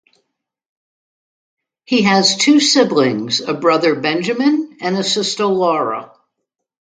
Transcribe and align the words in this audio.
He 1.85 2.01
has 2.01 2.35
two 2.35 2.59
siblings, 2.59 3.39
a 3.39 3.53
brother 3.53 3.93
Benjamin 3.93 4.77
and 4.81 4.95
a 4.97 5.03
sister, 5.03 5.45
Laura. 5.45 6.11